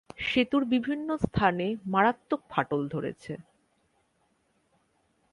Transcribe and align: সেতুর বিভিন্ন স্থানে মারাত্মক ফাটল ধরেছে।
সেতুর 0.19 0.63
বিভিন্ন 0.65 1.09
স্থানে 1.17 1.67
মারাত্মক 1.85 2.41
ফাটল 2.49 2.81
ধরেছে। 2.87 3.33